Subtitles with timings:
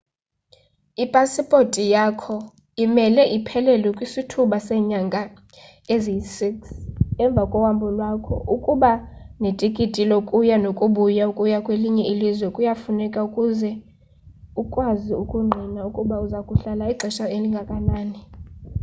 [1.03, 2.35] ipasipothi yakho
[2.83, 5.21] imele iphelelwe kwisithuba seenyanga
[5.93, 6.39] eziyi-6
[7.23, 8.35] emva kohambo lwakho.
[8.55, 8.91] ukuba
[9.41, 13.71] netikiti lokuya nokubuya/ukuya kwelinye ilzwe kuyafuneka ukuze
[14.61, 18.19] ukwazi ukungqina ukuba uza kuhlala ixesha elingakanani